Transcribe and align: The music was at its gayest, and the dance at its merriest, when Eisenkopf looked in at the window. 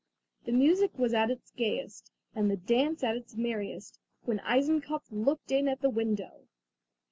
The 0.45 0.51
music 0.51 0.97
was 0.97 1.13
at 1.13 1.29
its 1.29 1.51
gayest, 1.51 2.09
and 2.33 2.49
the 2.49 2.57
dance 2.57 3.03
at 3.03 3.15
its 3.15 3.35
merriest, 3.35 3.99
when 4.23 4.39
Eisenkopf 4.39 5.11
looked 5.11 5.51
in 5.51 5.67
at 5.67 5.81
the 5.81 5.91
window. 5.91 6.47